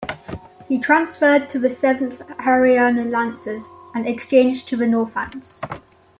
[0.67, 5.61] He transferred to the Seventh Hariana Lancers, and exchanged to the Northants.